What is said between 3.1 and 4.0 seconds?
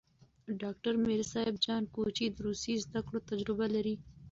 تجربه لري.